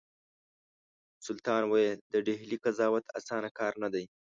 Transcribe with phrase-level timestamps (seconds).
[1.25, 4.05] سلطان ویل د ډهلي قضاوت اسانه کار نه دی.